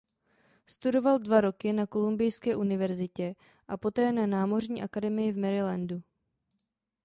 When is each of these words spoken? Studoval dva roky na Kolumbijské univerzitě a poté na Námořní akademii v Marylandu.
Studoval 0.65 1.19
dva 1.19 1.41
roky 1.41 1.73
na 1.73 1.87
Kolumbijské 1.87 2.55
univerzitě 2.55 3.35
a 3.67 3.77
poté 3.77 4.11
na 4.11 4.25
Námořní 4.25 4.83
akademii 4.83 5.31
v 5.31 5.37
Marylandu. 5.37 6.01